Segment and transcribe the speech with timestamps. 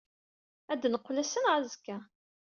[0.71, 1.97] Ad d-neqqel ass-a neɣ azekka.